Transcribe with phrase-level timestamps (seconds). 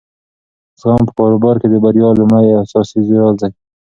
[0.79, 3.51] زغم په کاروبار کې د بریا لومړی او اساسي راز دی.